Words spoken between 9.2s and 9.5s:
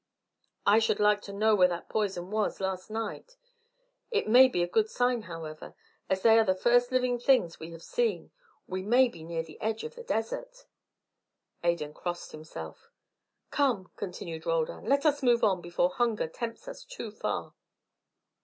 near to